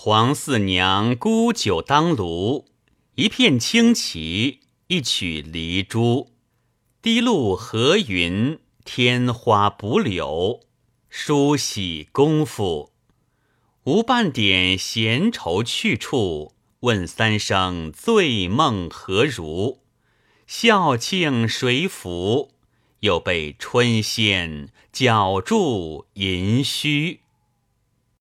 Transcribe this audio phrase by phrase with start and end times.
[0.00, 2.66] 黄四娘沽酒当炉，
[3.16, 6.30] 一片轻旗，一曲离珠。
[7.02, 10.60] 滴露和云，天花补柳，
[11.08, 12.92] 梳洗功夫，
[13.82, 16.54] 无半点闲愁去处。
[16.82, 19.80] 问三生醉梦何如？
[20.46, 22.52] 笑庆谁服？
[23.00, 27.22] 又被春仙搅住银须。